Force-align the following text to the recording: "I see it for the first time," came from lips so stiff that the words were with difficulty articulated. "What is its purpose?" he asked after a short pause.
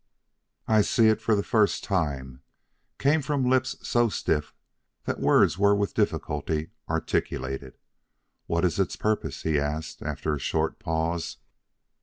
"I 0.67 0.81
see 0.81 1.09
it 1.09 1.21
for 1.21 1.35
the 1.35 1.43
first 1.43 1.83
time," 1.83 2.41
came 2.97 3.21
from 3.21 3.47
lips 3.47 3.75
so 3.87 4.09
stiff 4.09 4.55
that 5.03 5.19
the 5.19 5.23
words 5.23 5.59
were 5.59 5.75
with 5.75 5.93
difficulty 5.93 6.71
articulated. 6.89 7.77
"What 8.47 8.65
is 8.65 8.79
its 8.79 8.95
purpose?" 8.95 9.43
he 9.43 9.59
asked 9.59 10.01
after 10.01 10.33
a 10.33 10.39
short 10.39 10.79
pause. 10.79 11.37